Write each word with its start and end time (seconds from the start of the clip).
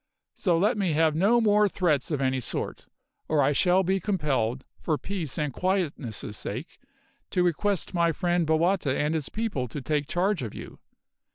So 0.33 0.57
let 0.57 0.79
me 0.79 0.93
have 0.93 1.13
no 1.15 1.39
more 1.39 1.69
threats 1.69 2.09
of 2.09 2.19
any 2.21 2.39
sort, 2.39 2.87
or 3.27 3.43
I 3.43 3.51
shall 3.51 3.83
be 3.83 3.99
compelled, 3.99 4.65
for 4.79 4.97
peace 4.97 5.37
and 5.37 5.53
quietness' 5.53 6.25
sake, 6.35 6.79
to 7.29 7.43
request 7.43 7.93
my 7.93 8.11
friend 8.11 8.47
Bowata 8.47 8.97
and 8.97 9.13
his 9.13 9.29
people 9.29 9.67
to 9.67 9.79
take 9.79 10.07
charge 10.07 10.41
of 10.41 10.55
you. 10.55 10.79